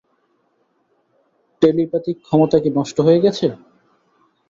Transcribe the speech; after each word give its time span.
Telepathic 1.61 2.17
ক্ষমতা 2.25 2.57
কি 2.63 2.69
নষ্ট 2.77 2.97
হয়ে 3.05 3.23
গেছে? 3.25 3.47